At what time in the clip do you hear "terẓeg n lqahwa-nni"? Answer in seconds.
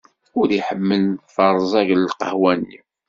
1.33-2.79